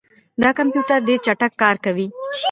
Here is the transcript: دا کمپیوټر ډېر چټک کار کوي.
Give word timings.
دا 0.41 0.49
کمپیوټر 0.59 0.99
ډېر 1.07 1.19
چټک 1.25 1.51
کار 1.61 1.75
کوي. 1.85 2.07